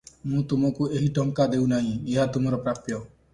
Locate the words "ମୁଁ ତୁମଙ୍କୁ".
0.29-0.87